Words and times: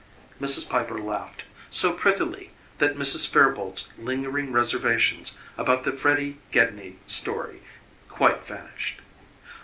Mrs. 0.41 0.67
Piper 0.67 0.97
laughed, 0.99 1.43
so 1.69 1.93
prettily 1.93 2.49
that 2.79 2.97
Mrs. 2.97 3.27
Fairboalt's 3.27 3.89
lingering 3.99 4.51
reservations 4.51 5.37
about 5.59 5.83
the 5.83 5.91
Freddy 5.91 6.39
Gedney 6.51 6.95
story 7.05 7.61
quite 8.09 8.43
vanished. 8.43 8.99